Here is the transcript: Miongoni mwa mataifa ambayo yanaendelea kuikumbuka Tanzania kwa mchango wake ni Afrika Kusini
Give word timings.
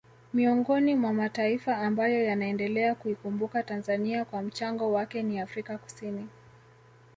Miongoni 0.33 0.95
mwa 0.95 1.13
mataifa 1.13 1.77
ambayo 1.77 2.23
yanaendelea 2.23 2.95
kuikumbuka 2.95 3.63
Tanzania 3.63 4.25
kwa 4.25 4.41
mchango 4.41 4.91
wake 4.93 5.23
ni 5.23 5.39
Afrika 5.39 5.77
Kusini 5.77 6.27